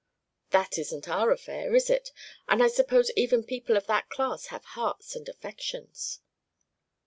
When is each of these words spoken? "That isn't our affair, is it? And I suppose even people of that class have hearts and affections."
"That 0.49 0.79
isn't 0.79 1.07
our 1.07 1.29
affair, 1.29 1.75
is 1.75 1.87
it? 1.87 2.09
And 2.47 2.63
I 2.63 2.69
suppose 2.69 3.11
even 3.15 3.43
people 3.43 3.77
of 3.77 3.85
that 3.85 4.09
class 4.09 4.47
have 4.47 4.65
hearts 4.65 5.15
and 5.15 5.29
affections." 5.29 6.21